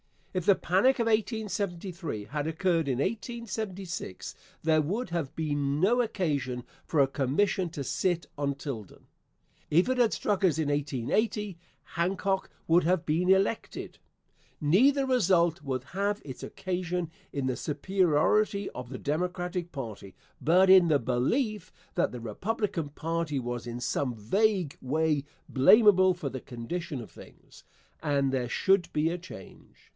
[0.33, 6.63] If the panic of 1873 had occurred in 1876 there would have been no occasion
[6.85, 9.05] for a commission to sit on Tilden.
[9.69, 13.99] If it had struck us in 1880, Hancock would have been elected.
[14.59, 20.87] Neither result would have its occasion in the superiority of the Democratic party, but in
[20.87, 27.01] the belief that the Republican party was in some vague way blamable for the condition
[27.01, 27.65] of things,
[28.01, 29.89] and there should be a change.